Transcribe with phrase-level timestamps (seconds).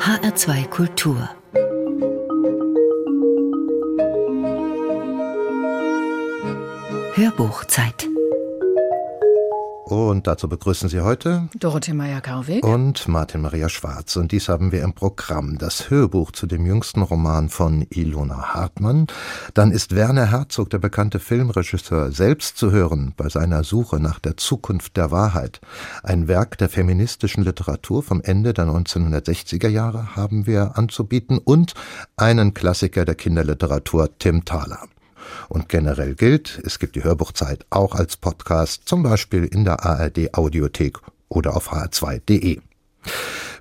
[0.00, 1.28] HR2 Kultur.
[7.14, 8.08] Hörbuchzeit
[9.90, 14.16] und dazu begrüßen Sie heute Dorothee Meyer-Karweg und Martin Maria Schwarz.
[14.16, 15.58] Und dies haben wir im Programm.
[15.58, 19.06] Das Hörbuch zu dem jüngsten Roman von Ilona Hartmann.
[19.54, 24.36] Dann ist Werner Herzog, der bekannte Filmregisseur, selbst zu hören bei seiner Suche nach der
[24.36, 25.60] Zukunft der Wahrheit.
[26.02, 31.74] Ein Werk der feministischen Literatur vom Ende der 1960er Jahre haben wir anzubieten und
[32.16, 34.88] einen Klassiker der Kinderliteratur, Tim Thaler.
[35.48, 40.34] Und generell gilt, es gibt die Hörbuchzeit auch als Podcast, zum Beispiel in der ARD
[40.34, 40.98] Audiothek
[41.28, 42.60] oder auf hr2.de.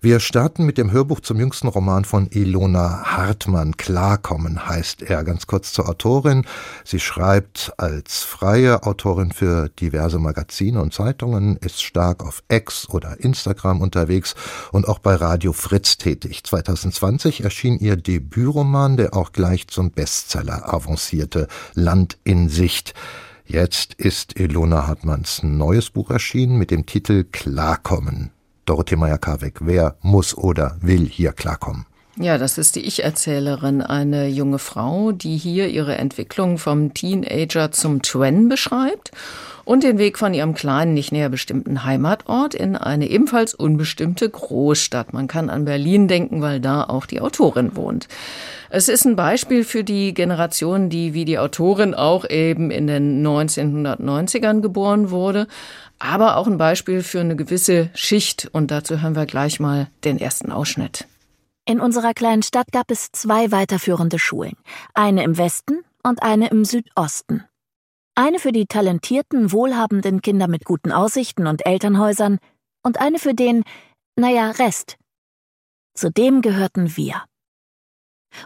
[0.02, 3.76] Wir starten mit dem Hörbuch zum jüngsten Roman von Ilona Hartmann.
[3.76, 5.26] Klarkommen heißt er.
[5.26, 6.46] Ganz kurz zur Autorin.
[6.86, 13.20] Sie schreibt als freie Autorin für diverse Magazine und Zeitungen, ist stark auf X oder
[13.20, 14.36] Instagram unterwegs
[14.72, 16.46] und auch bei Radio Fritz tätig.
[16.46, 22.94] 2020 erschien ihr Debütroman, der auch gleich zum Bestseller avancierte, Land in Sicht.
[23.46, 28.32] Jetzt ist Ilona Hartmanns neues Buch erschienen mit dem Titel Klarkommen.
[28.70, 29.56] Dorothee Meyer-Karweg.
[29.62, 31.88] Wer muss oder will hier klarkommen?
[32.18, 38.02] Ja, das ist die Ich-Erzählerin, eine junge Frau, die hier ihre Entwicklung vom Teenager zum
[38.02, 39.12] Twen beschreibt
[39.66, 45.14] und den Weg von ihrem kleinen, nicht näher bestimmten Heimatort in eine ebenfalls unbestimmte Großstadt.
[45.14, 48.08] Man kann an Berlin denken, weil da auch die Autorin wohnt.
[48.70, 53.26] Es ist ein Beispiel für die Generation, die wie die Autorin auch eben in den
[53.26, 55.48] 1990ern geboren wurde,
[56.00, 58.50] aber auch ein Beispiel für eine gewisse Schicht.
[58.54, 61.06] Und dazu hören wir gleich mal den ersten Ausschnitt.
[61.66, 64.56] In unserer kleinen Stadt gab es zwei weiterführende Schulen,
[64.96, 67.44] eine im Westen und eine im Südosten.
[68.16, 72.40] Eine für die talentierten, wohlhabenden Kinder mit guten Aussichten und Elternhäusern
[72.82, 73.64] und eine für den,
[74.16, 74.98] naja, Rest.
[75.94, 77.24] Zu dem gehörten wir.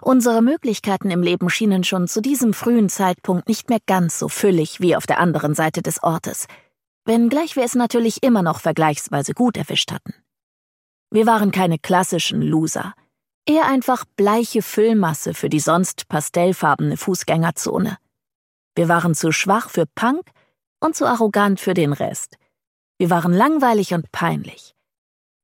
[0.01, 4.81] Unsere Möglichkeiten im Leben schienen schon zu diesem frühen Zeitpunkt nicht mehr ganz so füllig
[4.81, 6.47] wie auf der anderen Seite des Ortes–
[7.05, 10.13] wenngleich wir es natürlich immer noch vergleichsweise gut erwischt hatten.
[11.09, 12.93] Wir waren keine klassischen Loser,
[13.45, 17.97] eher einfach bleiche Füllmasse für die sonst pastellfarbene Fußgängerzone.
[18.75, 20.31] Wir waren zu schwach für Punk
[20.79, 22.37] und zu arrogant für den Rest.
[22.97, 24.75] Wir waren langweilig und peinlich.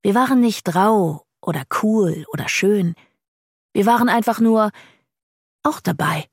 [0.02, 2.94] Wir waren nicht rau oder cool oder schön.
[3.72, 4.70] Wir waren einfach nur
[5.62, 6.26] auch dabei.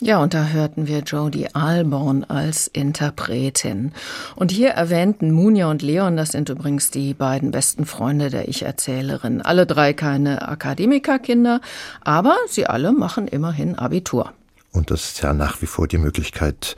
[0.00, 3.92] Ja, und da hörten wir Jodie Alborn als Interpretin.
[4.34, 9.40] Und hier erwähnten Munja und Leon, das sind übrigens die beiden besten Freunde der Ich-Erzählerin.
[9.40, 11.60] Alle drei keine Akademikerkinder,
[12.00, 14.32] aber sie alle machen immerhin Abitur.
[14.72, 16.74] Und das ist ja nach wie vor die Möglichkeit,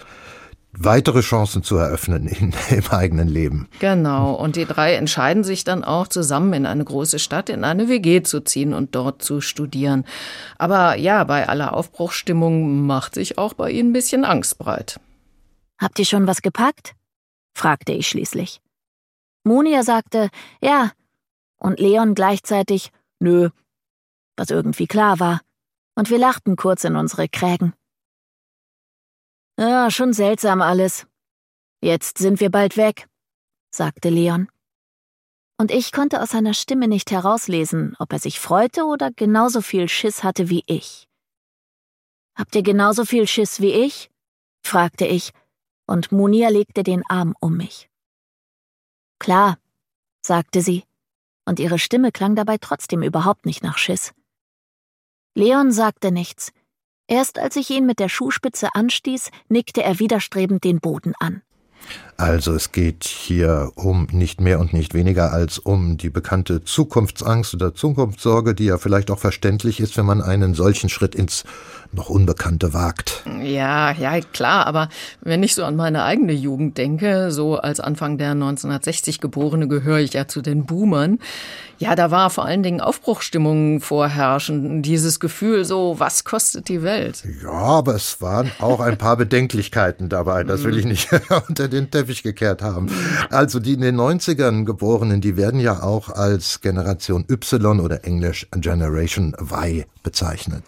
[0.79, 3.69] weitere Chancen zu eröffnen in, im eigenen Leben.
[3.79, 4.35] Genau.
[4.35, 8.23] Und die drei entscheiden sich dann auch zusammen in eine große Stadt, in eine WG
[8.23, 10.05] zu ziehen und dort zu studieren.
[10.59, 15.01] Aber ja, bei aller Aufbruchstimmung macht sich auch bei ihnen ein bisschen Angst breit.
[15.79, 16.95] Habt ihr schon was gepackt?
[17.55, 18.61] fragte ich schließlich.
[19.45, 20.29] Monia sagte,
[20.61, 20.91] ja,
[21.59, 23.51] und Leon gleichzeitig, nö,
[24.37, 25.41] was irgendwie klar war,
[25.95, 27.73] und wir lachten kurz in unsere Krägen.
[29.59, 31.07] Ja, schon seltsam alles.
[31.81, 33.09] Jetzt sind wir bald weg,
[33.71, 34.49] sagte Leon.
[35.59, 39.89] Und ich konnte aus seiner Stimme nicht herauslesen, ob er sich freute oder genauso viel
[39.89, 41.09] Schiss hatte wie ich.
[42.35, 44.11] Habt ihr genauso viel Schiss wie ich?
[44.63, 45.33] fragte ich,
[45.87, 47.89] und Munia legte den Arm um mich.
[49.19, 49.59] Klar,
[50.21, 50.85] sagte sie,
[51.47, 54.13] und ihre Stimme klang dabei trotzdem überhaupt nicht nach Schiss.
[55.35, 56.53] Leon sagte nichts,
[57.09, 61.43] Erst als ich ihn mit der Schuhspitze anstieß, nickte er widerstrebend den Boden an.
[62.19, 67.55] Also es geht hier um nicht mehr und nicht weniger als um die bekannte Zukunftsangst
[67.55, 71.45] oder Zukunftssorge, die ja vielleicht auch verständlich ist, wenn man einen solchen Schritt ins
[71.93, 73.23] noch Unbekannte wagt.
[73.43, 74.89] Ja, ja, klar, aber
[75.21, 79.99] wenn ich so an meine eigene Jugend denke, so als Anfang der 1960 Geborene gehöre
[79.99, 81.19] ich ja zu den Boomern.
[81.79, 87.23] Ja, da war vor allen Dingen Aufbruchstimmung vorherrschend, dieses Gefühl so, was kostet die Welt?
[87.43, 91.09] Ja, aber es waren auch ein paar Bedenklichkeiten dabei, das will ich nicht
[91.49, 92.89] unter den Teppich gekehrt haben.
[93.31, 98.47] Also die in den 90ern Geborenen, die werden ja auch als Generation Y oder Englisch
[98.53, 100.63] Generation Y bezeichnet.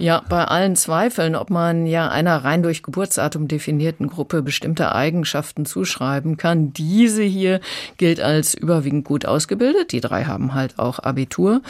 [0.00, 5.64] Ja, bei allen Zweifeln, ob man ja einer rein durch Geburtsdatum definierten Gruppe bestimmte Eigenschaften
[5.64, 7.60] zuschreiben kann, diese hier
[7.98, 9.92] gilt als überwiegend gut ausgebildet.
[9.92, 11.60] Die drei haben halt auch Abitur.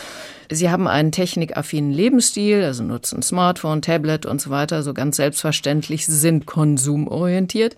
[0.51, 6.07] Sie haben einen technikaffinen Lebensstil, also nutzen Smartphone, Tablet und so weiter, so ganz selbstverständlich
[6.07, 7.77] sind konsumorientiert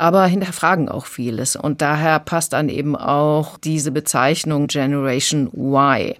[0.00, 1.56] aber hinterfragen auch vieles.
[1.56, 6.16] Und daher passt dann eben auch diese Bezeichnung Generation Y.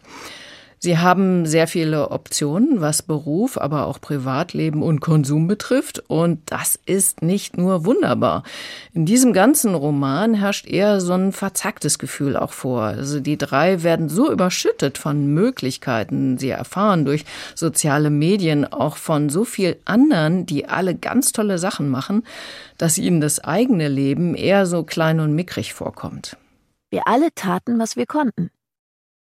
[0.82, 6.02] Sie haben sehr viele Optionen, was Beruf, aber auch Privatleben und Konsum betrifft.
[6.08, 8.44] Und das ist nicht nur wunderbar.
[8.94, 12.84] In diesem ganzen Roman herrscht eher so ein verzacktes Gefühl auch vor.
[12.84, 16.38] Also die drei werden so überschüttet von Möglichkeiten.
[16.38, 21.90] Sie erfahren durch soziale Medien auch von so viel anderen, die alle ganz tolle Sachen
[21.90, 22.24] machen,
[22.78, 26.38] dass ihnen das eigene Leben eher so klein und mickrig vorkommt.
[26.88, 28.50] Wir alle taten, was wir konnten.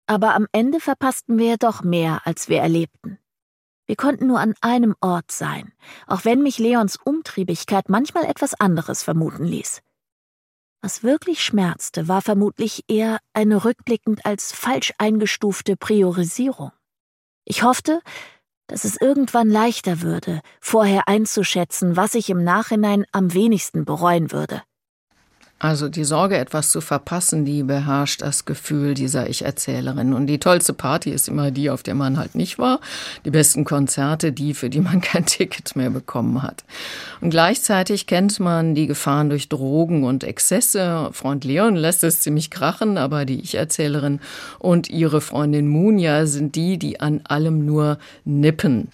[0.07, 3.19] Aber am Ende verpassten wir doch mehr, als wir erlebten.
[3.87, 5.73] Wir konnten nur an einem Ort sein,
[6.07, 9.81] auch wenn mich Leons Umtriebigkeit manchmal etwas anderes vermuten ließ.
[10.83, 16.73] Was wirklich schmerzte, war vermutlich eher eine rückblickend als falsch eingestufte Priorisierung.
[17.45, 18.01] Ich hoffte,
[18.67, 24.63] dass es irgendwann leichter würde, vorher einzuschätzen, was ich im Nachhinein am wenigsten bereuen würde.
[25.59, 30.13] Also die Sorge, etwas zu verpassen, die beherrscht das Gefühl dieser Ich-Erzählerin.
[30.13, 32.79] Und die tollste Party ist immer die, auf der man halt nicht war.
[33.25, 36.65] Die besten Konzerte, die, für die man kein Ticket mehr bekommen hat.
[37.23, 41.09] Und gleichzeitig kennt man die Gefahren durch Drogen und Exzesse.
[41.13, 44.21] Freund Leon lässt es ziemlich krachen, aber die Ich-Erzählerin
[44.59, 48.89] und ihre Freundin Munja sind die, die an allem nur nippen.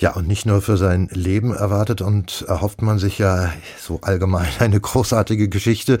[0.00, 4.46] Ja, und nicht nur für sein Leben erwartet und erhofft man sich ja so allgemein
[4.60, 5.98] eine großartige Geschichte,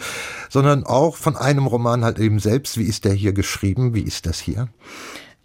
[0.48, 2.78] sondern auch von einem Roman halt eben selbst.
[2.78, 3.94] Wie ist der hier geschrieben?
[3.94, 4.68] Wie ist das hier?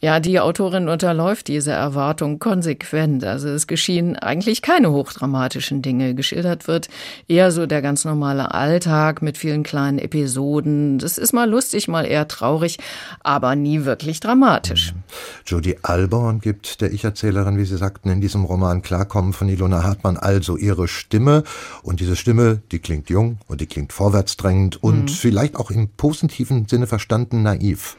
[0.04, 3.24] Ja, die Autorin unterläuft diese Erwartung konsequent.
[3.24, 6.14] Also es geschehen eigentlich keine hochdramatischen Dinge.
[6.14, 6.90] Geschildert wird
[7.30, 11.00] eher so der ganz normale Alltag mit vielen kleinen Episoden.
[11.00, 12.80] Das ist mal lustig, mal eher traurig,
[13.22, 14.92] aber nie wirklich dramatisch.
[14.92, 15.04] Mhm.
[15.46, 20.18] Judy Alborn gibt der Ich-Erzählerin, wie Sie sagten, in diesem Roman Klarkommen von Ilona Hartmann
[20.18, 21.46] also ihre Stimme.
[21.82, 25.08] Und diese Stimme, die klingt jung und die klingt vorwärtsdrängend und mhm.
[25.08, 27.96] vielleicht auch im positiven Sinne verstanden naiv.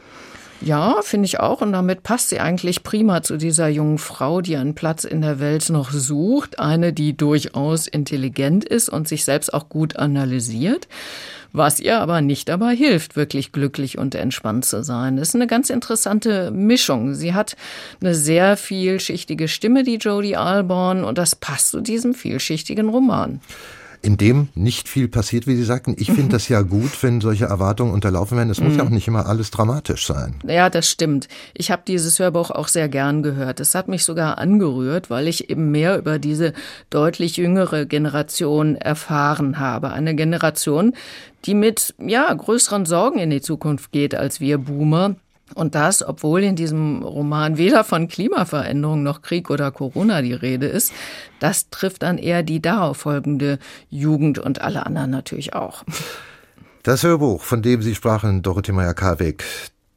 [0.61, 1.61] Ja, finde ich auch.
[1.61, 5.39] Und damit passt sie eigentlich prima zu dieser jungen Frau, die einen Platz in der
[5.39, 6.59] Welt noch sucht.
[6.59, 10.87] Eine, die durchaus intelligent ist und sich selbst auch gut analysiert.
[11.51, 15.15] Was ihr aber nicht dabei hilft, wirklich glücklich und entspannt zu sein.
[15.15, 17.13] Das ist eine ganz interessante Mischung.
[17.13, 17.55] Sie hat
[18.01, 23.39] eine sehr vielschichtige Stimme, die Jodie Alborn, und das passt zu diesem vielschichtigen Roman
[24.05, 25.95] in dem nicht viel passiert, wie Sie sagten.
[25.97, 26.29] Ich finde mhm.
[26.29, 28.51] das ja gut, wenn solche Erwartungen unterlaufen werden.
[28.51, 28.89] Es muss ja mhm.
[28.89, 30.35] auch nicht immer alles dramatisch sein.
[30.47, 31.27] Ja, das stimmt.
[31.55, 33.59] Ich habe dieses Hörbuch auch sehr gern gehört.
[33.59, 36.53] Es hat mich sogar angerührt, weil ich eben mehr über diese
[36.91, 39.91] deutlich jüngere Generation erfahren habe.
[39.91, 40.93] Eine Generation,
[41.45, 45.15] die mit ja größeren Sorgen in die Zukunft geht als wir Boomer.
[45.53, 50.65] Und das, obwohl in diesem Roman weder von Klimaveränderung noch Krieg oder Corona die Rede
[50.65, 50.91] ist,
[51.39, 53.59] das trifft dann eher die darauf folgende
[53.89, 55.83] Jugend und alle anderen natürlich auch.
[56.81, 59.43] Das Hörbuch, von dem Sie sprachen, Dorothee Meyer-Karweg,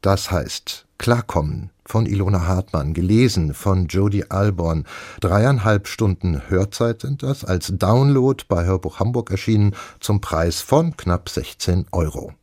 [0.01, 4.85] das heißt Klarkommen von Ilona Hartmann, gelesen von Jody Alborn.
[5.21, 11.29] Dreieinhalb Stunden Hörzeit sind das, als Download bei Hörbuch Hamburg erschienen, zum Preis von knapp
[11.29, 12.33] 16 Euro.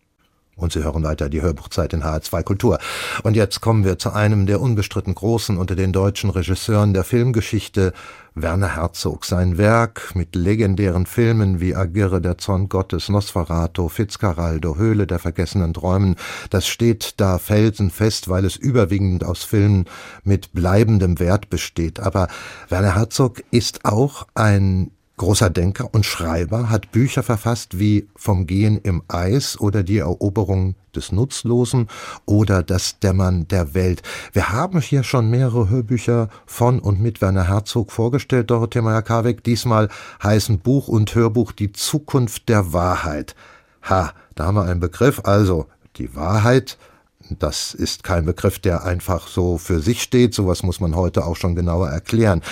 [0.57, 2.79] Und Sie hören weiter die Hörbuchzeit in HR2 Kultur.
[3.23, 7.93] Und jetzt kommen wir zu einem der unbestritten Großen unter den deutschen Regisseuren der Filmgeschichte,
[8.35, 9.27] Werner Herzog.
[9.27, 15.75] Sein Werk mit legendären Filmen wie Agirre, der Zorn Gottes, Nosferatu, Fitzcarraldo, Höhle der vergessenen
[15.75, 16.17] Träumen,
[16.49, 19.85] das steht da felsenfest, weil es überwiegend aus Filmen
[20.25, 22.01] mit bleibendem Wert besteht.
[22.01, 22.29] Aber
[22.71, 28.79] Werner Herzog ist auch ein Großer Denker und Schreiber hat Bücher verfasst wie Vom Gehen
[28.83, 31.89] im Eis oder Die Eroberung des Nutzlosen
[32.27, 34.03] oder Das Dämmern der Welt.
[34.35, 39.43] Wir haben hier schon mehrere Hörbücher von und mit Werner Herzog vorgestellt, Dorothee Meyer-Karweg.
[39.43, 39.89] Diesmal
[40.23, 43.35] heißen Buch und Hörbuch Die Zukunft der Wahrheit.
[43.89, 45.23] Ha, da haben wir einen Begriff.
[45.25, 46.77] Also, die Wahrheit
[47.39, 50.35] das ist kein Begriff, der einfach so für sich steht.
[50.35, 52.43] Sowas muss man heute auch schon genauer erklären.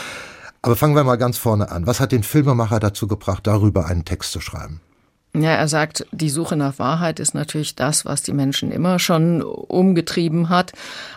[0.64, 1.86] Aber fangen wir mal ganz vorne an.
[1.86, 4.80] Was hat den Filmemacher dazu gebracht, darüber einen Text zu schreiben?
[5.34, 9.42] Ja, er sagt, die Suche nach Wahrheit ist natürlich das, was die Menschen immer schon
[9.42, 10.72] umgetrieben hat.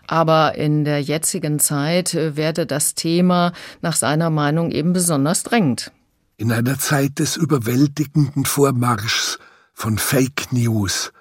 [0.06, 5.94] Aber in der jetzigen Zeit werde das Thema nach seiner Meinung eben besonders drängend.
[6.36, 9.40] In einer Zeit des überwältigenden Vormarschs
[9.74, 11.14] von Fake News,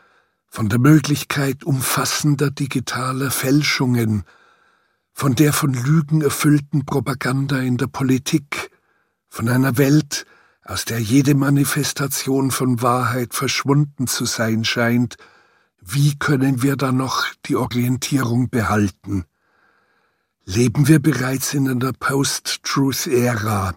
[0.48, 4.24] von der Möglichkeit umfassender digitaler Fälschungen,
[5.16, 8.70] von der von Lügen erfüllten Propaganda in der Politik,
[9.30, 10.26] von einer Welt,
[10.62, 15.16] aus der jede Manifestation von Wahrheit verschwunden zu sein scheint,
[15.80, 19.24] wie können wir da noch die Orientierung behalten?
[20.44, 23.74] Leben wir bereits in einer Post-Truth-Ära?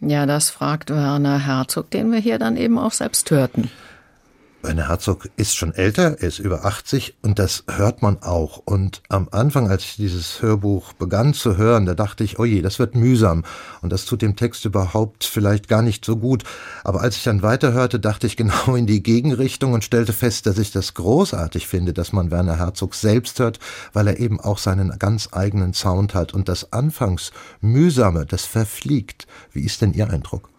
[0.00, 3.70] Ja, das fragt Werner Herzog, den wir hier dann eben auch selbst hörten.
[4.62, 8.58] Werner Herzog ist schon älter, er ist über 80 und das hört man auch.
[8.58, 12.60] Und am Anfang, als ich dieses Hörbuch begann zu hören, da dachte ich, oh je,
[12.60, 13.44] das wird mühsam
[13.80, 16.44] und das tut dem Text überhaupt vielleicht gar nicht so gut.
[16.84, 20.58] Aber als ich dann weiterhörte, dachte ich genau in die Gegenrichtung und stellte fest, dass
[20.58, 23.60] ich das großartig finde, dass man Werner Herzog selbst hört,
[23.94, 29.26] weil er eben auch seinen ganz eigenen Sound hat und das anfangs mühsame, das verfliegt.
[29.52, 30.50] Wie ist denn Ihr Eindruck?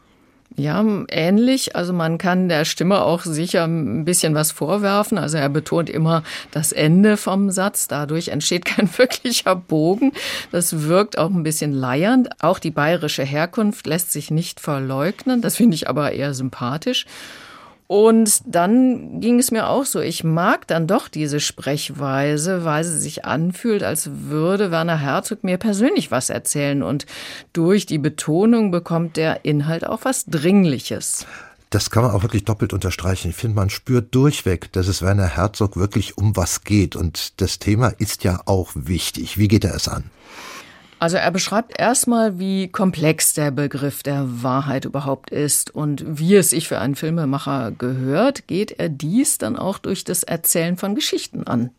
[0.58, 1.75] Ja, ähnlich.
[1.75, 5.17] Also man kann der Stimme auch sicher ein bisschen was vorwerfen.
[5.17, 7.88] Also er betont immer das Ende vom Satz.
[7.88, 10.12] Dadurch entsteht kein wirklicher Bogen.
[10.51, 12.29] Das wirkt auch ein bisschen leiernd.
[12.41, 15.41] Auch die bayerische Herkunft lässt sich nicht verleugnen.
[15.41, 17.05] Das finde ich aber eher sympathisch.
[17.91, 20.00] Und dann ging es mir auch so.
[20.00, 25.57] Ich mag dann doch diese Sprechweise, weil sie sich anfühlt, als würde Werner Herzog mir
[25.57, 26.83] persönlich was erzählen.
[26.83, 27.05] Und
[27.51, 31.25] durch die Betonung bekommt der Inhalt auch was Dringliches.
[31.69, 33.31] Das kann man auch wirklich doppelt unterstreichen.
[33.31, 36.95] Ich finde, man spürt durchweg, dass es Werner Herzog wirklich um was geht.
[36.95, 39.38] Und das Thema ist ja auch wichtig.
[39.38, 40.05] Wie geht er es an?
[41.01, 46.51] Also er beschreibt erstmal, wie komplex der Begriff der Wahrheit überhaupt ist und wie es
[46.51, 51.48] sich für einen Filmemacher gehört, geht er dies dann auch durch das Erzählen von Geschichten
[51.48, 51.72] an.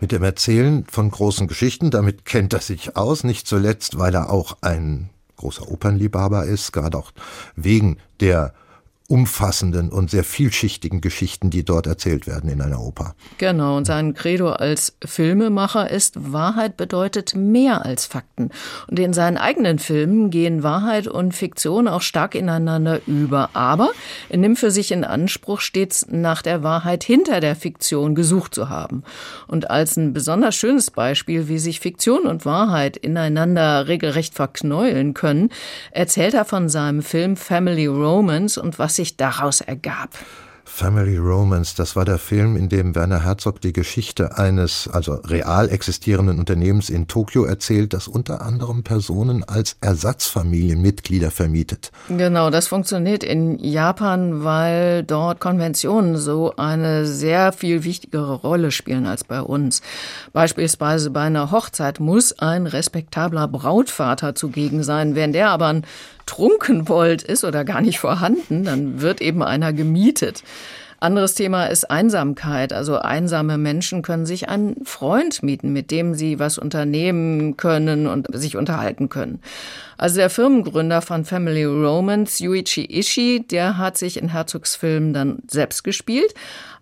[0.00, 4.28] Mit dem Erzählen von großen Geschichten, damit kennt er sich aus, nicht zuletzt, weil er
[4.28, 7.12] auch ein großer Opernliebhaber ist, gerade auch
[7.54, 8.54] wegen der
[9.06, 13.14] umfassenden und sehr vielschichtigen Geschichten, die dort erzählt werden in einer Oper.
[13.36, 18.48] Genau, und sein Credo als Filmemacher ist, Wahrheit bedeutet mehr als Fakten.
[18.88, 23.50] Und in seinen eigenen Filmen gehen Wahrheit und Fiktion auch stark ineinander über.
[23.52, 23.90] Aber
[24.30, 28.70] er nimmt für sich in Anspruch, stets nach der Wahrheit hinter der Fiktion gesucht zu
[28.70, 29.02] haben.
[29.46, 35.50] Und als ein besonders schönes Beispiel, wie sich Fiktion und Wahrheit ineinander regelrecht verknäulen können,
[35.90, 40.10] erzählt er von seinem Film Family Romance und was sich daraus ergab.
[40.66, 45.68] Family Romance, das war der Film, in dem Werner Herzog die Geschichte eines, also real
[45.68, 51.92] existierenden Unternehmens in Tokio erzählt, das unter anderem Personen als Ersatzfamilienmitglieder vermietet.
[52.08, 59.06] Genau, das funktioniert in Japan, weil dort Konventionen so eine sehr viel wichtigere Rolle spielen
[59.06, 59.82] als bei uns.
[60.32, 65.14] Beispielsweise bei einer Hochzeit muss ein respektabler Brautvater zugegen sein.
[65.14, 65.86] Wenn der aber ein
[66.26, 70.42] Trunkenbold ist oder gar nicht vorhanden, dann wird eben einer gemietet.
[71.04, 72.72] Anderes Thema ist Einsamkeit.
[72.72, 78.26] Also einsame Menschen können sich einen Freund mieten, mit dem sie was unternehmen können und
[78.34, 79.40] sich unterhalten können.
[79.98, 85.40] Also der Firmengründer von Family Romance, Yuichi Ishii, der hat sich in Herzogs Film dann
[85.46, 86.32] selbst gespielt,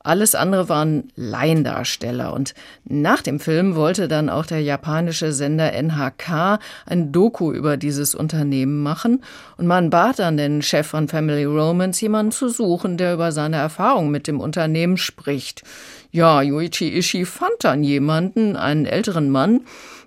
[0.05, 2.33] alles andere waren Laiendarsteller.
[2.33, 2.55] Und
[2.85, 8.83] nach dem Film wollte dann auch der japanische Sender NHK ein Doku über dieses Unternehmen
[8.83, 9.23] machen.
[9.57, 13.57] Und man bat dann den Chef von Family Romance, jemanden zu suchen, der über seine
[13.57, 15.63] Erfahrung mit dem Unternehmen spricht.
[16.11, 19.63] Ja, Yuichi Ishii fand dann jemanden, einen älteren Mann,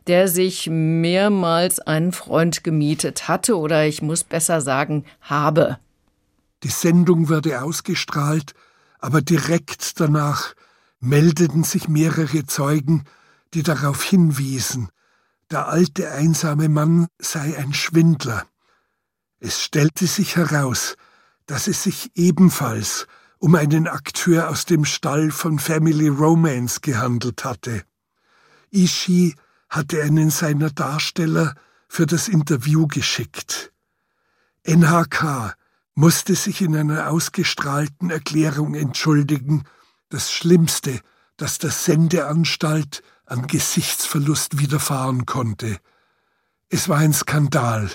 [0.08, 5.78] der sich mehrmals einen Freund gemietet hatte oder ich muss besser sagen, habe.
[6.64, 8.54] Die Sendung wurde ausgestrahlt
[9.06, 10.56] aber direkt danach
[11.00, 13.04] meldeten sich mehrere Zeugen,
[13.54, 14.90] die darauf hinwiesen,
[15.52, 18.48] der alte einsame Mann sei ein Schwindler.
[19.40, 20.96] Es stellte sich heraus,
[21.46, 23.06] dass es sich ebenfalls
[23.38, 27.84] um einen Akteur aus dem Stall von Family Romance gehandelt hatte.
[28.72, 29.36] Ishii
[29.70, 31.54] hatte einen seiner Darsteller
[31.88, 33.72] für das Interview geschickt.
[34.64, 35.56] NHK
[35.96, 39.64] musste sich in einer ausgestrahlten Erklärung entschuldigen,
[40.10, 41.00] das Schlimmste,
[41.38, 45.78] das der Sendeanstalt an Gesichtsverlust widerfahren konnte.
[46.70, 47.90] Es war ein Skandal.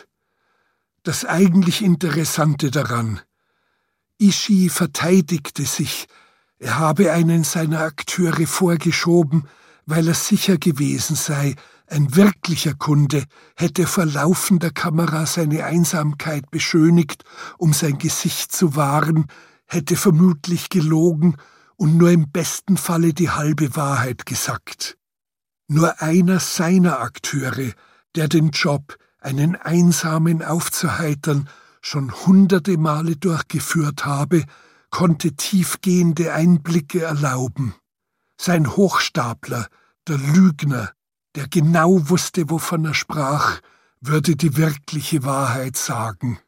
[1.02, 3.20] Das eigentlich Interessante daran.
[4.18, 6.08] Ishii verteidigte sich,
[6.58, 9.48] er habe einen seiner Akteure vorgeschoben,
[9.86, 11.56] weil er sicher gewesen sei,
[11.90, 13.24] ein wirklicher Kunde
[13.56, 17.24] hätte vor laufender Kamera seine Einsamkeit beschönigt,
[17.58, 19.26] um sein Gesicht zu wahren,
[19.66, 21.36] hätte vermutlich gelogen
[21.76, 24.98] und nur im besten Falle die halbe Wahrheit gesagt.
[25.66, 27.72] Nur einer seiner Akteure,
[28.14, 31.48] der den Job, einen Einsamen aufzuheitern,
[31.80, 34.44] schon hunderte Male durchgeführt habe,
[34.90, 37.74] konnte tiefgehende Einblicke erlauben.
[38.36, 39.66] Sein Hochstapler,
[40.06, 40.90] der Lügner,
[41.36, 43.60] der genau wusste, wovon er sprach,
[44.00, 46.38] würde die wirkliche Wahrheit sagen.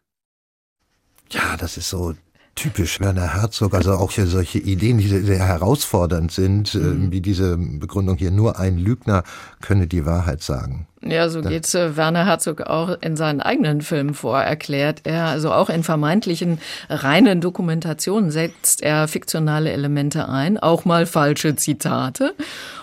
[1.31, 2.15] Ja, das ist so
[2.55, 7.11] typisch Werner Herzog, also auch hier solche Ideen, die sehr herausfordernd sind, äh, mhm.
[7.11, 9.23] wie diese Begründung hier, nur ein Lügner
[9.61, 10.87] könne die Wahrheit sagen.
[11.01, 15.27] Ja, so geht äh, Werner Herzog auch in seinen eigenen Filmen vor, erklärt er.
[15.27, 22.35] Also auch in vermeintlichen reinen Dokumentationen setzt er fiktionale Elemente ein, auch mal falsche Zitate,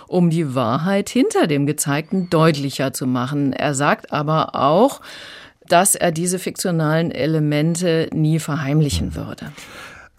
[0.09, 3.53] um die Wahrheit hinter dem Gezeigten deutlicher zu machen.
[3.53, 5.01] Er sagt aber auch,
[5.67, 9.51] dass er diese fiktionalen Elemente nie verheimlichen würde.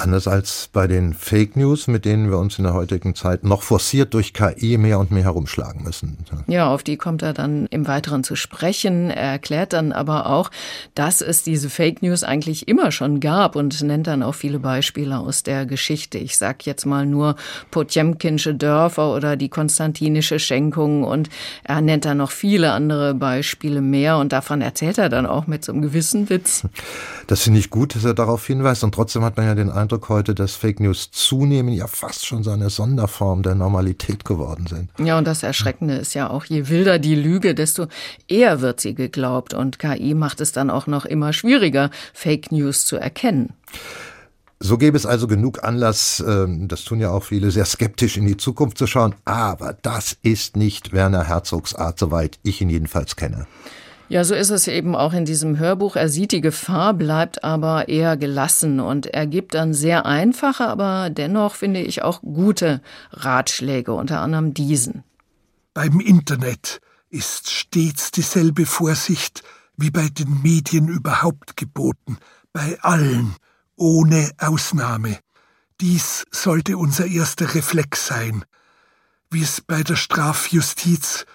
[0.01, 3.63] Anders als bei den Fake News, mit denen wir uns in der heutigen Zeit noch
[3.63, 6.17] forciert durch KI mehr und mehr herumschlagen müssen.
[6.47, 9.11] Ja, auf die kommt er dann im Weiteren zu sprechen.
[9.11, 10.51] Er erklärt dann aber auch,
[10.95, 15.19] dass es diese Fake News eigentlich immer schon gab und nennt dann auch viele Beispiele
[15.19, 16.17] aus der Geschichte.
[16.17, 17.37] Ich sag jetzt mal nur
[17.71, 21.29] Potjemkinsche Dörfer oder die konstantinische Schenkung und
[21.63, 25.63] er nennt dann noch viele andere Beispiele mehr und davon erzählt er dann auch mit
[25.63, 26.65] so einem gewissen Witz.
[27.27, 29.90] Das finde ich gut, dass er darauf hinweist und trotzdem hat man ja den Eindruck,
[29.91, 34.69] Eindruck heute, dass Fake News zunehmen, ja fast schon so eine Sonderform der Normalität geworden
[34.69, 34.89] sind.
[35.05, 37.89] Ja, und das Erschreckende ist ja auch, je wilder die Lüge, desto
[38.29, 39.53] eher wird sie geglaubt.
[39.53, 43.55] Und KI macht es dann auch noch immer schwieriger, Fake News zu erkennen.
[44.61, 48.27] So gäbe es also genug Anlass, ähm, das tun ja auch viele, sehr skeptisch in
[48.27, 49.17] die Zukunft zu schauen.
[49.25, 53.49] Aber das ist nicht Werner Herzogs Art, soweit ich ihn jedenfalls kenne.
[54.11, 55.95] Ja, so ist es eben auch in diesem Hörbuch.
[55.95, 61.11] Er sieht die Gefahr, bleibt aber eher gelassen und er gibt dann sehr einfache, aber
[61.11, 65.05] dennoch finde ich auch gute Ratschläge, unter anderem diesen.
[65.75, 69.45] Beim Internet ist stets dieselbe Vorsicht
[69.77, 72.19] wie bei den Medien überhaupt geboten,
[72.53, 73.37] bei allen,
[73.77, 75.21] ohne Ausnahme.
[75.81, 78.45] Dies sollte unser erster Reflex sein,
[79.31, 81.27] wie es bei der Strafjustiz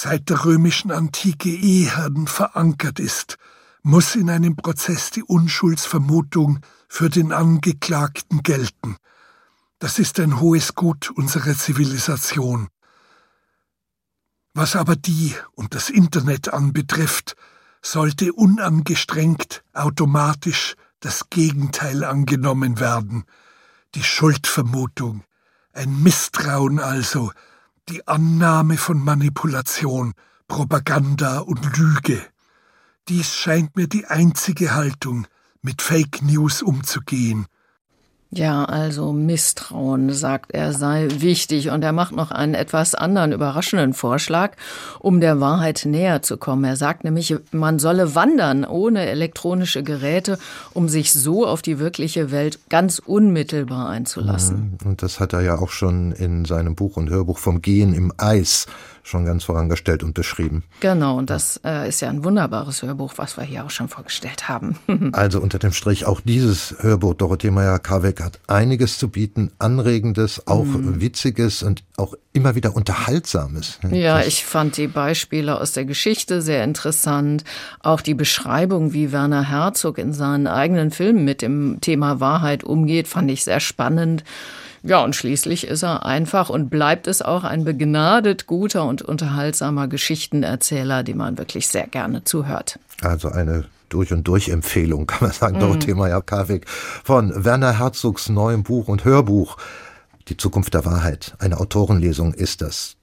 [0.00, 3.36] seit der römischen Antike Eherden verankert ist,
[3.82, 8.96] muss in einem Prozess die Unschuldsvermutung für den Angeklagten gelten.
[9.80, 12.68] Das ist ein hohes Gut unserer Zivilisation.
[14.54, 17.34] Was aber die und das Internet anbetrifft,
[17.82, 23.24] sollte unangestrengt automatisch das Gegenteil angenommen werden,
[23.96, 25.24] die Schuldvermutung,
[25.72, 27.32] ein Misstrauen also,
[27.88, 30.12] die Annahme von Manipulation,
[30.46, 32.20] Propaganda und Lüge.
[33.08, 35.26] Dies scheint mir die einzige Haltung,
[35.62, 37.46] mit Fake News umzugehen,
[38.30, 41.70] ja, also Misstrauen, sagt er, sei wichtig.
[41.70, 44.52] Und er macht noch einen etwas anderen überraschenden Vorschlag,
[44.98, 46.64] um der Wahrheit näher zu kommen.
[46.64, 50.38] Er sagt nämlich, man solle wandern ohne elektronische Geräte,
[50.74, 54.78] um sich so auf die wirkliche Welt ganz unmittelbar einzulassen.
[54.82, 54.90] Mhm.
[54.90, 58.12] Und das hat er ja auch schon in seinem Buch und Hörbuch vom Gehen im
[58.18, 58.66] Eis
[59.08, 60.64] schon ganz vorangestellt und beschrieben.
[60.80, 64.48] Genau, und das äh, ist ja ein wunderbares Hörbuch, was wir hier auch schon vorgestellt
[64.48, 64.76] haben.
[65.12, 70.64] also unter dem Strich, auch dieses Hörbuch Dorothee Meyer-Karweck hat einiges zu bieten, Anregendes, auch
[70.64, 71.00] mhm.
[71.00, 73.80] Witziges und auch immer wieder Unterhaltsames.
[73.90, 77.44] Ja, ich fand die Beispiele aus der Geschichte sehr interessant.
[77.80, 83.08] Auch die Beschreibung, wie Werner Herzog in seinen eigenen Filmen mit dem Thema Wahrheit umgeht,
[83.08, 84.22] fand ich sehr spannend.
[84.88, 89.86] Ja, und schließlich ist er einfach und bleibt es auch ein begnadet guter und unterhaltsamer
[89.86, 92.78] Geschichtenerzähler, dem man wirklich sehr gerne zuhört.
[93.02, 95.60] Also eine durch und durch Empfehlung, kann man sagen, mm.
[95.60, 96.64] Dorothee Meyer-Karwig
[97.04, 99.58] von Werner Herzogs neuem Buch und Hörbuch.
[100.28, 101.34] Die Zukunft der Wahrheit.
[101.38, 102.96] Eine Autorenlesung ist das.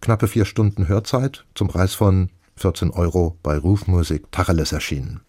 [0.00, 5.22] Knappe vier Stunden Hörzeit zum Preis von 14 Euro bei Rufmusik Tacheles erschienen.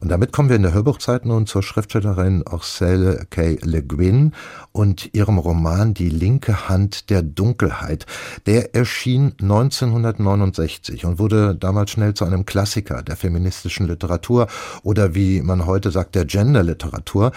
[0.00, 3.58] Und damit kommen wir in der Hörbuchzeit nun zur Schriftstellerin Orselle K.
[3.62, 4.32] Le Guin
[4.72, 8.06] und ihrem Roman Die linke Hand der Dunkelheit.
[8.46, 14.46] Der erschien 1969 und wurde damals schnell zu einem Klassiker der feministischen Literatur
[14.82, 17.32] oder wie man heute sagt, der Genderliteratur.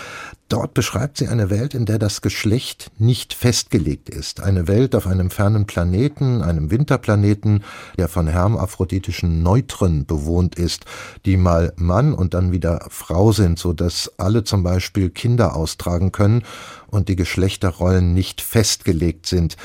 [0.48, 4.40] Dort beschreibt sie eine Welt, in der das Geschlecht nicht festgelegt ist.
[4.40, 7.64] Eine Welt auf einem fernen Planeten, einem Winterplaneten,
[7.98, 10.86] der von hermaphroditischen Neutren bewohnt ist,
[11.26, 16.14] die mal Mann und dann wieder Frau sind, so dass alle zum Beispiel Kinder austragen
[16.14, 16.44] können
[16.88, 19.58] und die Geschlechterrollen nicht festgelegt sind.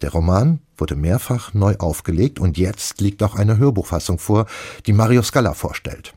[0.00, 4.46] Der Roman wurde mehrfach neu aufgelegt und jetzt liegt auch eine Hörbuchfassung vor,
[4.86, 6.14] die Mario Scala vorstellt.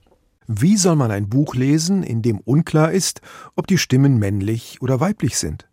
[0.48, 3.22] Wie soll man ein Buch lesen, in dem unklar ist,
[3.56, 5.68] ob die Stimmen männlich oder weiblich sind?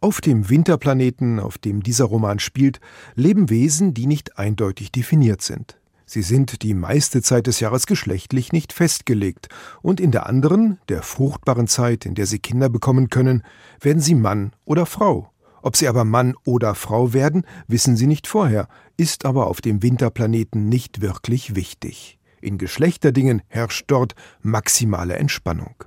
[0.00, 2.80] Auf dem Winterplaneten, auf dem dieser Roman spielt,
[3.14, 5.78] leben Wesen, die nicht eindeutig definiert sind.
[6.10, 9.48] Sie sind die meiste Zeit des Jahres geschlechtlich nicht festgelegt,
[9.82, 13.42] und in der anderen, der fruchtbaren Zeit, in der sie Kinder bekommen können,
[13.78, 15.30] werden sie Mann oder Frau.
[15.60, 19.82] Ob sie aber Mann oder Frau werden, wissen sie nicht vorher, ist aber auf dem
[19.82, 22.18] Winterplaneten nicht wirklich wichtig.
[22.40, 25.84] In Geschlechterdingen herrscht dort maximale Entspannung.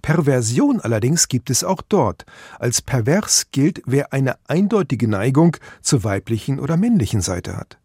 [0.00, 2.24] Perversion allerdings gibt es auch dort.
[2.58, 7.81] Als pervers gilt, wer eine eindeutige Neigung zur weiblichen oder männlichen Seite hat.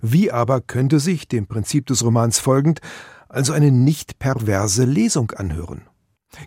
[0.00, 2.80] Wie aber könnte sich, dem Prinzip des Romans folgend,
[3.28, 5.82] also eine nicht perverse Lesung anhören?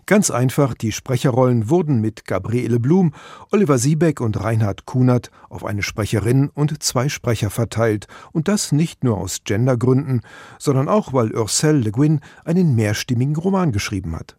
[0.06, 3.12] Ganz einfach, die Sprecherrollen wurden mit Gabriele Blum,
[3.50, 9.02] Oliver Siebeck und Reinhard Kunert auf eine Sprecherin und zwei Sprecher verteilt, und das nicht
[9.02, 10.22] nur aus Gendergründen,
[10.58, 14.36] sondern auch, weil Ursel Le Guin einen mehrstimmigen Roman geschrieben hat.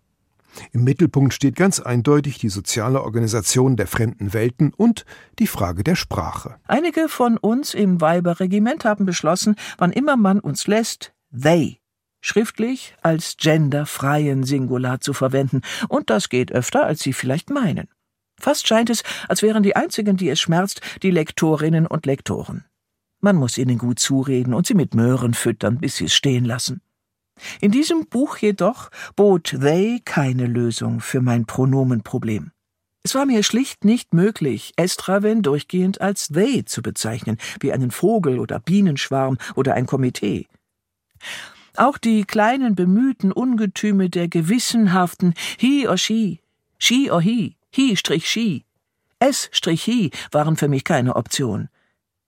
[0.72, 5.06] Im Mittelpunkt steht ganz eindeutig die soziale Organisation der fremden Welten und
[5.40, 6.56] die Frage der Sprache.
[6.68, 11.80] Einige von uns im Weiberregiment haben beschlossen, wann immer man uns lässt, they
[12.26, 17.90] schriftlich als genderfreien Singular zu verwenden, und das geht öfter, als Sie vielleicht meinen.
[18.40, 22.66] Fast scheint es, als wären die einzigen, die es schmerzt, die Lektorinnen und Lektoren.
[23.20, 26.82] Man muss ihnen gut zureden und sie mit Möhren füttern, bis sie es stehen lassen.
[27.62, 32.52] In diesem Buch jedoch bot they keine Lösung für mein Pronomenproblem.
[33.04, 38.40] Es war mir schlicht nicht möglich, Estraven durchgehend als they zu bezeichnen, wie einen Vogel
[38.40, 40.48] oder Bienenschwarm oder ein Komitee.
[41.76, 46.40] Auch die kleinen bemühten Ungetüme der gewissenhaften he or she,
[46.78, 48.64] she or he, he strich she,
[49.20, 51.70] es strich he waren für mich keine Option.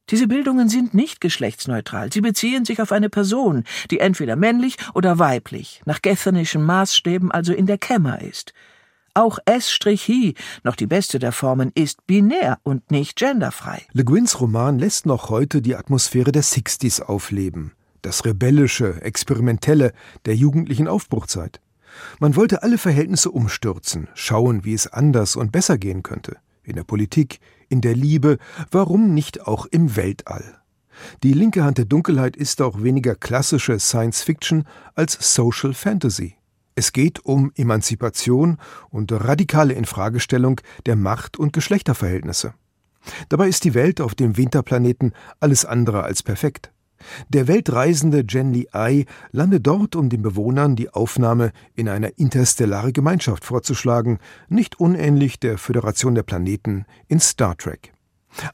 [0.09, 2.11] Diese Bildungen sind nicht geschlechtsneutral.
[2.13, 7.53] Sie beziehen sich auf eine Person, die entweder männlich oder weiblich, nach gethenischen Maßstäben also
[7.53, 8.53] in der Kämmer ist.
[9.13, 13.83] Auch S-Hi, noch die beste der Formen, ist binär und nicht genderfrei.
[13.93, 17.71] Le Guins Roman lässt noch heute die Atmosphäre der Sixties aufleben
[18.05, 19.91] das rebellische, experimentelle
[20.25, 21.59] der jugendlichen Aufbruchzeit.
[22.19, 26.37] Man wollte alle Verhältnisse umstürzen, schauen, wie es anders und besser gehen könnte.
[26.63, 27.39] In der Politik,
[27.69, 28.37] in der Liebe,
[28.71, 30.61] warum nicht auch im Weltall?
[31.23, 36.35] Die linke Hand der Dunkelheit ist auch weniger klassische Science Fiction als Social Fantasy.
[36.75, 38.57] Es geht um Emanzipation
[38.89, 42.53] und radikale Infragestellung der Macht- und Geschlechterverhältnisse.
[43.29, 46.71] Dabei ist die Welt auf dem Winterplaneten alles andere als perfekt.
[47.29, 53.45] Der weltreisende Li Ai landet dort, um den Bewohnern die Aufnahme in eine interstellare Gemeinschaft
[53.45, 57.93] vorzuschlagen, nicht unähnlich der Föderation der Planeten in Star Trek.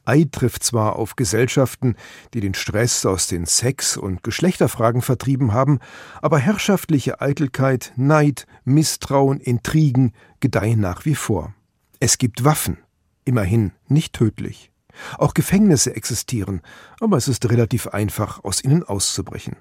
[0.04, 1.96] Ai trifft zwar auf Gesellschaften,
[2.34, 5.80] die den Stress aus den Sex- und Geschlechterfragen vertrieben haben,
[6.20, 11.54] aber herrschaftliche Eitelkeit, Neid, Misstrauen, Intrigen gedeihen nach wie vor.
[12.00, 12.78] Es gibt Waffen,
[13.24, 14.71] immerhin nicht tödlich.
[15.18, 16.62] Auch Gefängnisse existieren,
[17.00, 19.56] aber es ist relativ einfach, aus ihnen auszubrechen.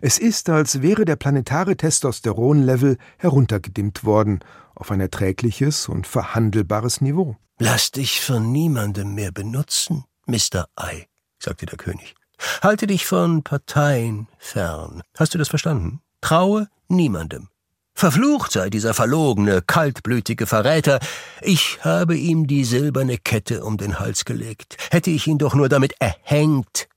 [0.00, 4.40] Es ist, als wäre der planetare Testosteronlevel heruntergedimmt worden
[4.74, 7.36] auf ein erträgliches und verhandelbares Niveau.
[7.58, 10.66] Lass dich von niemandem mehr benutzen, Mr.
[10.78, 11.06] I,
[11.38, 12.14] sagte der König.
[12.62, 15.02] Halte dich von Parteien fern.
[15.16, 16.00] Hast du das verstanden?
[16.20, 17.48] Traue niemandem.
[17.96, 21.00] Verflucht sei dieser verlogene, kaltblütige Verräter.
[21.40, 24.76] Ich habe ihm die silberne Kette um den Hals gelegt.
[24.90, 26.88] Hätte ich ihn doch nur damit erhängt.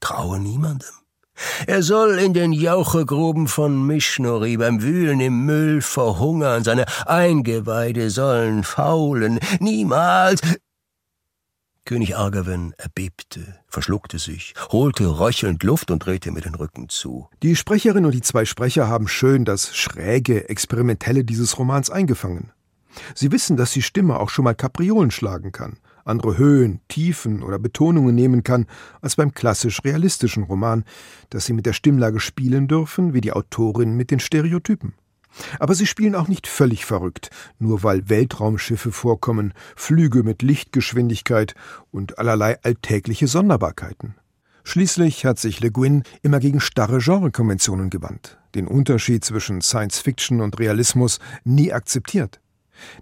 [0.00, 0.88] Traue niemandem.
[1.66, 8.64] Er soll in den Jauchegruben von Mishnori beim Wühlen im Müll verhungern, seine Eingeweide sollen
[8.64, 9.38] faulen.
[9.60, 10.40] Niemals.
[11.86, 17.28] König Argaven erbebte, verschluckte sich, holte röchelnd Luft und drehte mir den Rücken zu.
[17.44, 22.50] Die Sprecherin und die zwei Sprecher haben schön das schräge, experimentelle dieses Romans eingefangen.
[23.14, 27.60] Sie wissen, dass die Stimme auch schon mal Kapriolen schlagen kann, andere Höhen, Tiefen oder
[27.60, 28.66] Betonungen nehmen kann
[29.00, 30.84] als beim klassisch realistischen Roman,
[31.30, 34.94] dass sie mit der Stimmlage spielen dürfen, wie die Autorin mit den Stereotypen.
[35.58, 41.54] Aber sie spielen auch nicht völlig verrückt, nur weil Weltraumschiffe vorkommen, Flüge mit Lichtgeschwindigkeit
[41.90, 44.14] und allerlei alltägliche Sonderbarkeiten.
[44.64, 50.40] Schließlich hat sich Le Guin immer gegen starre Genrekonventionen gewandt, den Unterschied zwischen Science Fiction
[50.40, 52.40] und Realismus nie akzeptiert.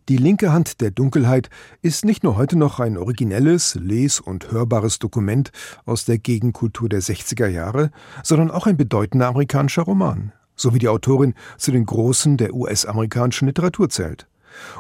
[0.09, 1.51] Die linke Hand der Dunkelheit
[1.83, 5.53] ist nicht nur heute noch ein originelles, les- und hörbares Dokument
[5.85, 7.91] aus der Gegenkultur der 60er Jahre,
[8.23, 13.47] sondern auch ein bedeutender amerikanischer Roman, so wie die Autorin zu den Großen der US-amerikanischen
[13.47, 14.27] Literatur zählt.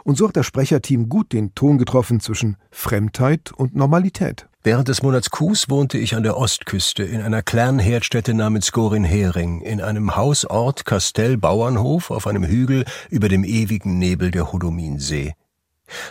[0.05, 4.47] Und so hat das Sprecherteam gut den Ton getroffen zwischen Fremdheit und Normalität.
[4.63, 9.61] Während des Monats Kus wohnte ich an der Ostküste in einer kleinen Herdstätte namens Gorin-Hering,
[9.61, 15.35] in einem Hausort Kastell Bauernhof auf einem Hügel über dem ewigen Nebel der Hodominsee.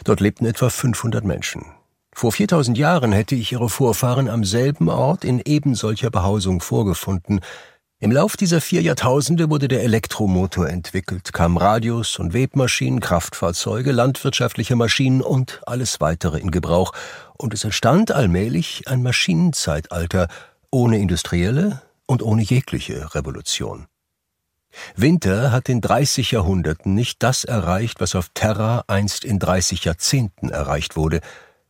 [0.04, 1.66] Dort lebten etwa 500 Menschen.
[2.16, 7.40] Vor 4000 Jahren hätte ich ihre Vorfahren am selben Ort in ebensolcher Behausung vorgefunden,
[8.04, 14.76] im Lauf dieser vier Jahrtausende wurde der Elektromotor entwickelt, kamen Radios und Webmaschinen, Kraftfahrzeuge, landwirtschaftliche
[14.76, 16.92] Maschinen und alles weitere in Gebrauch,
[17.38, 20.28] und es entstand allmählich ein Maschinenzeitalter
[20.70, 23.88] ohne industrielle und ohne jegliche Revolution.
[24.98, 30.50] Winter hat in 30 Jahrhunderten nicht das erreicht, was auf Terra einst in 30 Jahrzehnten
[30.50, 31.22] erreicht wurde,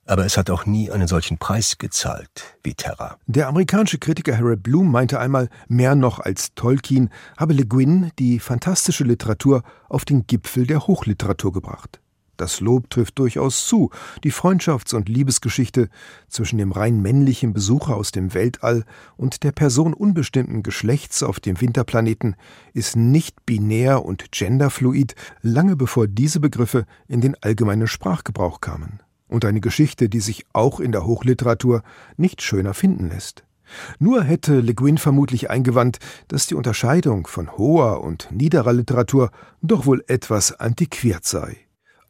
[0.05, 3.17] aber es hat auch nie einen solchen Preis gezahlt wie Terra.
[3.27, 8.39] Der amerikanische Kritiker Harold Bloom meinte einmal, mehr noch als Tolkien habe Le Guin die
[8.39, 11.99] fantastische Literatur auf den Gipfel der Hochliteratur gebracht.
[12.37, 13.91] Das Lob trifft durchaus zu.
[14.23, 15.89] Die Freundschafts- und Liebesgeschichte
[16.27, 18.85] zwischen dem rein männlichen Besucher aus dem Weltall
[19.17, 22.35] und der Person unbestimmten Geschlechts auf dem Winterplaneten
[22.73, 28.99] ist nicht binär und genderfluid, lange bevor diese Begriffe in den allgemeinen Sprachgebrauch kamen.
[29.33, 31.83] Und eine Geschichte, die sich auch in der Hochliteratur
[32.15, 33.43] nicht schöner finden lässt.
[33.99, 39.85] Nur hätte Le Guin vermutlich eingewandt, dass die Unterscheidung von hoher und niederer Literatur doch
[39.85, 41.57] wohl etwas antiquiert sei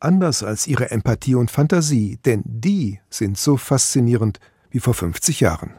[0.03, 5.71] anders als ihre Empathie und Fantasie, denn die sind so faszinierend wie vor 50 Jahren.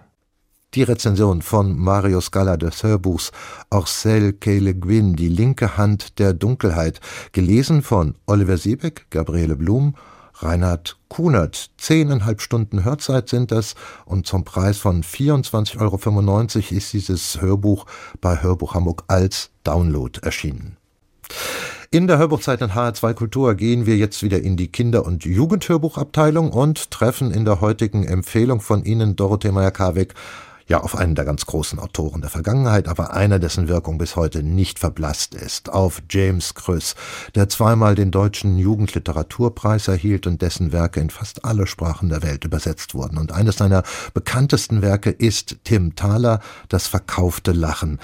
[0.75, 3.31] Die Rezension von Mario Scala des Hörbuchs
[3.71, 9.95] Orcel Kele Gwyn, Die linke Hand der Dunkelheit, gelesen von Oliver Siebeck, Gabriele Blum,
[10.37, 11.71] Reinhard Kunert.
[11.77, 17.87] Zehneinhalb Stunden Hörzeit sind das und zum Preis von 24,95 Euro ist dieses Hörbuch
[18.21, 20.77] bei Hörbuch Hamburg als Download erschienen.
[21.91, 26.51] In der Hörbuchzeit in HR2 Kultur gehen wir jetzt wieder in die Kinder- und Jugendhörbuchabteilung
[26.51, 30.15] und treffen in der heutigen Empfehlung von Ihnen, Dorothee Meyer-Karweg,
[30.67, 34.43] ja auf einen der ganz großen Autoren der Vergangenheit, aber einer, dessen Wirkung bis heute
[34.43, 36.95] nicht verblasst ist, auf James Krüss,
[37.35, 42.45] der zweimal den deutschen Jugendliteraturpreis erhielt und dessen Werke in fast alle Sprachen der Welt
[42.45, 43.19] übersetzt wurden.
[43.19, 43.83] Und eines seiner
[44.15, 47.99] bekanntesten Werke ist Tim Thaler, Das verkaufte Lachen.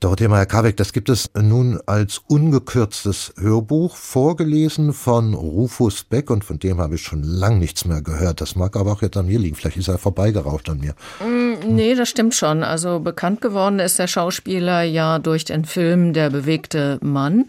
[0.00, 6.60] Dorothea Meyer-Karbeck, das gibt es nun als ungekürztes Hörbuch, vorgelesen von Rufus Beck und von
[6.60, 8.40] dem habe ich schon lang nichts mehr gehört.
[8.40, 9.56] Das mag aber auch jetzt an mir liegen.
[9.56, 10.94] Vielleicht ist er vorbeigeraucht an mir.
[11.20, 12.62] Mm, nee, das stimmt schon.
[12.62, 17.46] Also bekannt geworden ist der Schauspieler ja durch den Film Der bewegte Mann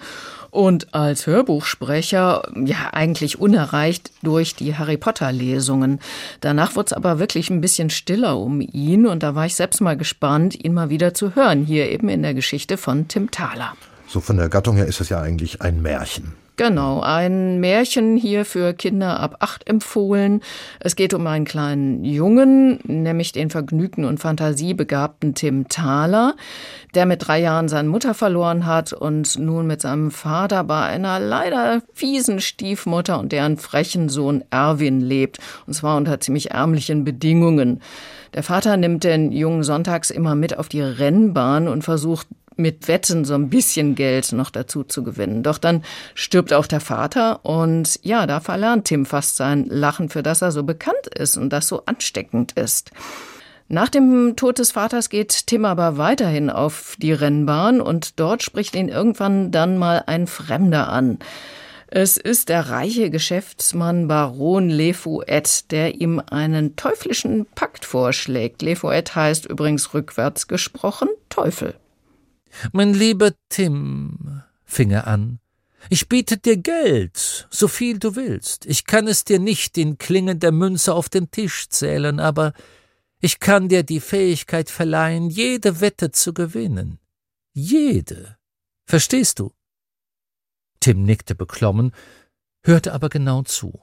[0.51, 5.99] und als Hörbuchsprecher ja eigentlich unerreicht durch die Harry Potter Lesungen.
[6.41, 9.81] Danach wurde es aber wirklich ein bisschen stiller um ihn und da war ich selbst
[9.81, 13.73] mal gespannt, ihn mal wieder zu hören, hier eben in der Geschichte von Tim Thaler.
[14.07, 16.33] So von der Gattung her ist es ja eigentlich ein Märchen.
[16.59, 20.41] Genau, ein Märchen hier für Kinder ab acht empfohlen.
[20.81, 26.35] Es geht um einen kleinen Jungen, nämlich den vergnügten und fantasiebegabten Tim Thaler,
[26.95, 31.17] der mit drei Jahren seine Mutter verloren hat und nun mit seinem Vater bei einer
[31.17, 37.81] leider fiesen Stiefmutter und deren frechen Sohn Erwin lebt, und zwar unter ziemlich ärmlichen Bedingungen.
[38.33, 42.27] Der Vater nimmt den Jungen sonntags immer mit auf die Rennbahn und versucht
[42.59, 45.41] mit Wetten so ein bisschen Geld noch dazu zu gewinnen.
[45.41, 50.21] Doch dann stirbt auch der Vater und ja, da verlernt Tim fast sein Lachen, für
[50.21, 52.91] das er so bekannt ist und das so ansteckend ist.
[53.71, 58.75] Nach dem Tod des Vaters geht Tim aber weiterhin auf die Rennbahn und dort spricht
[58.75, 61.19] ihn irgendwann dann mal ein Fremder an.
[61.91, 68.61] Es ist der reiche Geschäftsmann Baron Lefouet, der ihm einen teuflischen Pakt vorschlägt.
[68.61, 71.73] Lefouet heißt übrigens rückwärts gesprochen Teufel.
[72.71, 75.39] Mein lieber Tim, fing er an,
[75.89, 78.65] ich biete dir Geld, so viel du willst.
[78.65, 82.53] Ich kann es dir nicht in Klingen der Münze auf den Tisch zählen, aber
[83.21, 86.99] ich kann dir die Fähigkeit verleihen, jede Wette zu gewinnen.
[87.53, 88.37] Jede.
[88.85, 89.53] Verstehst du?
[90.79, 91.93] Tim nickte beklommen,
[92.63, 93.79] hörte aber genau zu.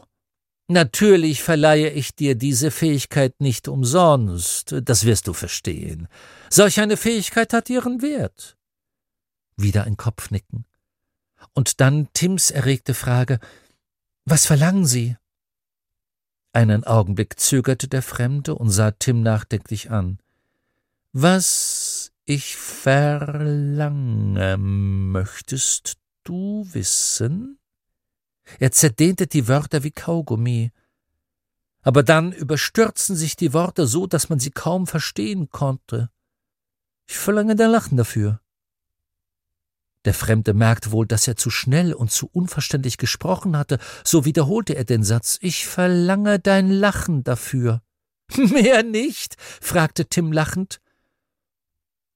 [0.69, 6.09] Natürlich verleihe ich dir diese Fähigkeit nicht umsonst, das wirst du verstehen.
[6.51, 8.57] Solch eine Fähigkeit hat ihren Wert.
[9.57, 10.67] Wieder ein Kopfnicken.
[11.55, 13.39] Und dann Tims erregte Frage
[14.25, 15.17] Was verlangen Sie?
[16.53, 20.19] Einen Augenblick zögerte der Fremde und sah Tim nachdenklich an.
[21.13, 27.59] Was ich verlange, möchtest du wissen?
[28.59, 30.73] Er zerdehnte die Wörter wie Kaugummi.
[31.83, 36.11] Aber dann überstürzten sich die Worte so, dass man sie kaum verstehen konnte.
[37.07, 38.41] Ich verlange dein Lachen dafür.
[40.05, 44.75] Der Fremde merkte wohl, dass er zu schnell und zu unverständlich gesprochen hatte, so wiederholte
[44.75, 47.83] er den Satz Ich verlange dein Lachen dafür.
[48.37, 49.37] Mehr nicht?
[49.61, 50.81] fragte Tim lachend.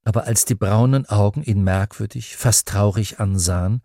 [0.03, 3.81] Aber als die braunen Augen ihn merkwürdig, fast traurig ansahen,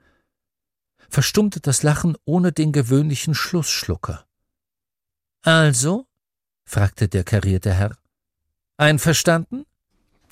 [1.08, 4.26] verstummte das Lachen ohne den gewöhnlichen Schlussschlucker.
[5.42, 6.06] Also?
[6.64, 7.96] fragte der karierte Herr.
[8.76, 9.64] Einverstanden?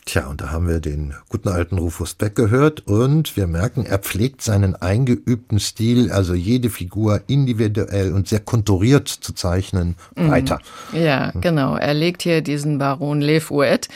[0.06, 3.98] Tja, und da haben wir den guten alten Rufus Beck gehört und wir merken, er
[3.98, 10.30] pflegt seinen eingeübten Stil, also jede Figur individuell und sehr konturiert zu zeichnen, mhm.
[10.30, 10.58] weiter.
[10.92, 11.76] Ja, genau.
[11.76, 13.88] Er legt hier diesen Baron Lefouet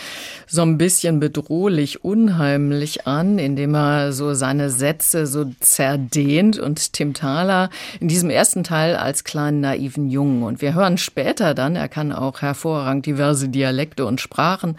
[0.46, 7.12] so ein bisschen bedrohlich, unheimlich an, indem er so seine Sätze so zerdehnt und Tim
[7.12, 7.68] Thaler
[8.00, 10.42] in diesem ersten Teil als kleinen naiven Jungen.
[10.42, 14.76] Und wir hören später dann, er kann auch hervorragend diverse Dialekte und Sprachen.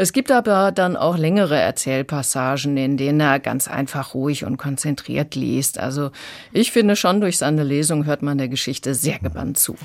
[0.00, 5.34] Es gibt aber dann auch längere Erzählpassagen, in denen er ganz einfach ruhig und konzentriert
[5.34, 5.78] liest.
[5.78, 6.10] Also
[6.52, 9.76] ich finde schon, durch seine Lesung hört man der Geschichte sehr gebannt zu.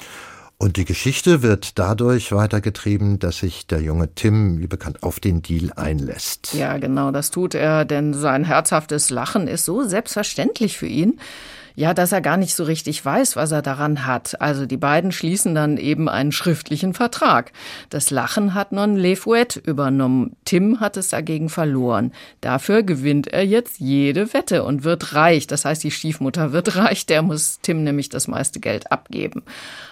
[0.58, 5.42] Und die Geschichte wird dadurch weitergetrieben, dass sich der junge Tim, wie bekannt, auf den
[5.42, 6.54] Deal einlässt.
[6.54, 11.20] Ja, genau, das tut er, denn sein herzhaftes Lachen ist so selbstverständlich für ihn,
[11.76, 14.40] ja, dass er gar nicht so richtig weiß, was er daran hat.
[14.42, 17.52] Also die beiden schließen dann eben einen schriftlichen Vertrag.
[17.90, 20.38] Das Lachen hat nun Le Fouet übernommen.
[20.46, 22.14] Tim hat es dagegen verloren.
[22.40, 25.48] Dafür gewinnt er jetzt jede Wette und wird reich.
[25.48, 27.06] Das heißt, die Stiefmutter wird reich.
[27.06, 29.44] Der muss Tim nämlich das meiste Geld abgeben.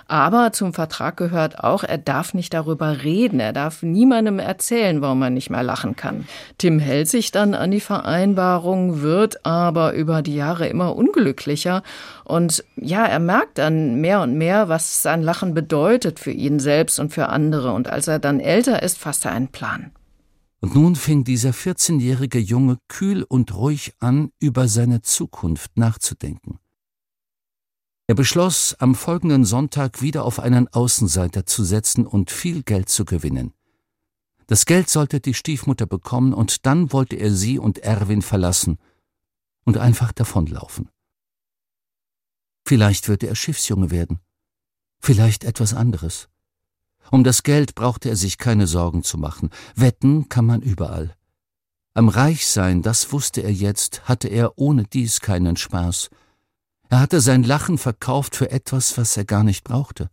[0.08, 3.40] Aber zum Vertrag gehört auch, er darf nicht darüber reden.
[3.40, 6.28] Er darf niemandem erzählen, warum er nicht mehr lachen kann.
[6.58, 11.84] Tim hält sich dann an die Vereinbarung, wird aber über die Jahre immer unglücklicher.
[12.24, 17.00] Und ja, er merkt dann mehr und mehr, was sein Lachen bedeutet für ihn selbst
[17.00, 17.74] und für andere.
[17.74, 19.92] Und als er dann älter ist, fasst er einen Plan.
[20.64, 26.60] Und nun fing dieser 14-jährige Junge kühl und ruhig an, über seine Zukunft nachzudenken.
[28.06, 33.06] Er beschloss, am folgenden Sonntag wieder auf einen Außenseiter zu setzen und viel Geld zu
[33.06, 33.54] gewinnen.
[34.48, 38.78] Das Geld sollte die Stiefmutter bekommen, und dann wollte er sie und Erwin verlassen
[39.64, 40.90] und einfach davonlaufen.
[42.66, 44.20] Vielleicht würde er Schiffsjunge werden,
[45.00, 46.28] vielleicht etwas anderes.
[47.10, 49.50] Um das Geld brauchte er sich keine Sorgen zu machen.
[49.76, 51.16] Wetten kann man überall.
[51.94, 56.10] Am Reichsein, das wusste er jetzt, hatte er ohne dies keinen Spaß.
[56.94, 60.12] Er hatte sein Lachen verkauft für etwas, was er gar nicht brauchte.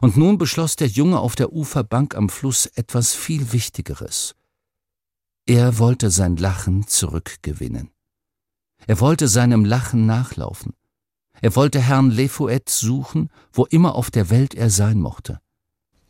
[0.00, 4.34] Und nun beschloss der Junge auf der Uferbank am Fluss etwas viel Wichtigeres.
[5.44, 7.90] Er wollte sein Lachen zurückgewinnen.
[8.86, 10.72] Er wollte seinem Lachen nachlaufen.
[11.42, 15.38] Er wollte Herrn Lefouet suchen, wo immer auf der Welt er sein mochte.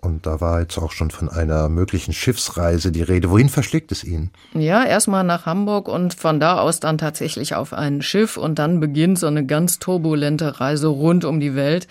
[0.04, 3.30] Und da war jetzt auch schon von einer möglichen Schiffsreise die Rede.
[3.30, 4.30] Wohin verschlägt es ihn?
[4.52, 8.80] Ja, erstmal nach Hamburg und von da aus dann tatsächlich auf ein Schiff und dann
[8.80, 11.86] beginnt so eine ganz turbulente Reise rund um die Welt.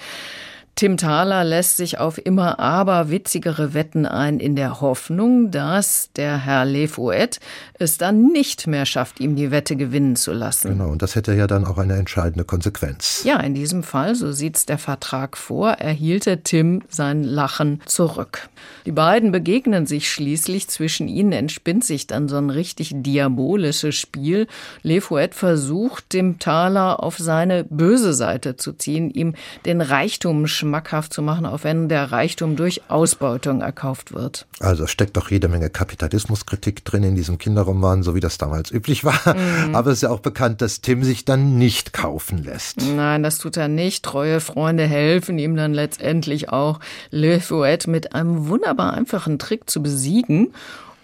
[0.76, 6.38] Tim Thaler lässt sich auf immer aber witzigere Wetten ein, in der Hoffnung, dass der
[6.38, 7.40] Herr Lefouet
[7.78, 10.70] es dann nicht mehr schafft, ihm die Wette gewinnen zu lassen.
[10.70, 13.22] Genau, und das hätte ja dann auch eine entscheidende Konsequenz.
[13.26, 18.50] Ja, in diesem Fall, so sieht's der Vertrag vor, erhielte Tim sein Lachen zurück.
[18.86, 24.48] Die beiden begegnen sich schließlich, zwischen ihnen entspinnt sich dann so ein richtig diabolisches Spiel.
[24.82, 31.22] Lefouet versucht, Tim Thaler auf seine böse Seite zu ziehen, ihm den Reichtum schmackhaft zu
[31.22, 34.46] machen, auch wenn der Reichtum durch Ausbeutung erkauft wird.
[34.60, 39.04] Also steckt doch jede Menge Kapitalismuskritik drin in diesem Kinderroman, so wie das damals üblich
[39.04, 39.36] war.
[39.36, 39.76] Mhm.
[39.76, 42.82] Aber es ist ja auch bekannt, dass Tim sich dann nicht kaufen lässt.
[42.82, 44.06] Nein, das tut er nicht.
[44.06, 49.82] Treue Freunde helfen ihm dann letztendlich auch, Le Fouet mit einem wunderbar einfachen Trick zu
[49.82, 50.54] besiegen.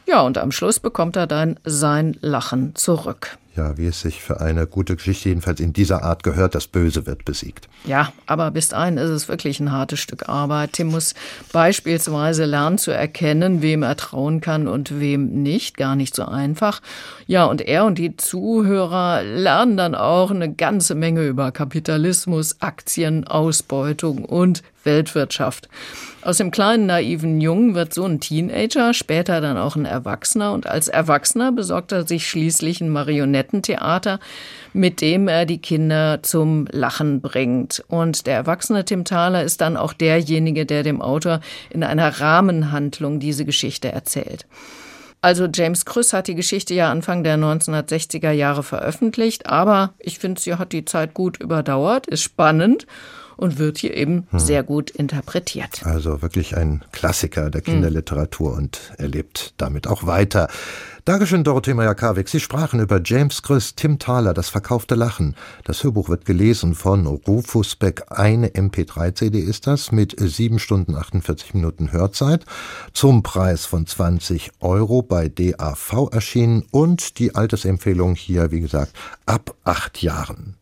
[0.05, 4.39] Ja, und am Schluss bekommt er dann sein Lachen zurück ja, wie es sich für
[4.39, 7.67] eine gute Geschichte jedenfalls in dieser Art gehört, das Böse wird besiegt.
[7.85, 10.73] Ja, aber bis dahin ist es wirklich ein hartes Stück Arbeit.
[10.73, 11.15] Tim muss
[11.51, 15.75] beispielsweise lernen zu erkennen, wem er trauen kann und wem nicht.
[15.77, 16.81] Gar nicht so einfach.
[17.25, 23.27] Ja, und er und die Zuhörer lernen dann auch eine ganze Menge über Kapitalismus, Aktien,
[23.27, 25.67] Ausbeutung und Weltwirtschaft.
[26.27, 30.67] Aus dem kleinen naiven Jungen wird so ein Teenager, später dann auch ein Erwachsener und
[30.67, 34.19] als Erwachsener besorgt er sich schließlich ein Marionettentheater,
[34.73, 37.81] mit dem er die Kinder zum Lachen bringt.
[37.87, 43.21] Und der erwachsene Tim Thaler ist dann auch derjenige, der dem Autor in einer Rahmenhandlung
[43.21, 44.47] diese Geschichte erzählt.
[45.21, 50.41] Also James Krüss hat die Geschichte ja Anfang der 1960er Jahre veröffentlicht, aber ich finde,
[50.41, 52.85] sie hat die Zeit gut überdauert, ist spannend
[53.37, 54.39] und wird hier eben hm.
[54.39, 55.85] sehr gut interpretiert.
[55.85, 58.57] Also wirklich ein Klassiker der Kinderliteratur hm.
[58.57, 60.49] und er lebt damit auch weiter.
[61.07, 62.27] Dankeschön, Dorothee Meyer-Karwig.
[62.27, 65.37] Sie sprachen über James Chris, Tim Thaler, Das verkaufte Lachen.
[65.63, 68.03] Das Hörbuch wird gelesen von Rufus Beck.
[68.09, 72.43] Eine MP3-CD ist das mit sieben Stunden 48 Minuten Hörzeit
[72.91, 78.91] zum Preis von 20 Euro bei DAV erschienen und die Altersempfehlung hier, wie gesagt,
[79.25, 80.57] ab acht Jahren.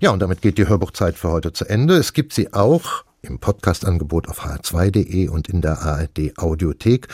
[0.00, 1.96] Ja, und damit geht die Hörbuchzeit für heute zu Ende.
[1.96, 7.08] Es gibt sie auch im Podcastangebot auf hr2.de und in der ARD Audiothek.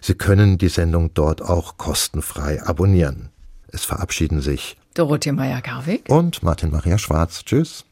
[0.00, 3.30] Sie können die Sendung dort auch kostenfrei abonnieren.
[3.68, 7.44] Es verabschieden sich Dorothee Meyer-Garwig und Martin Maria Schwarz.
[7.44, 7.84] Tschüss.